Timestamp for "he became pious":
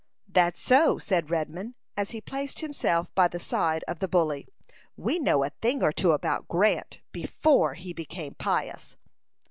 7.75-8.97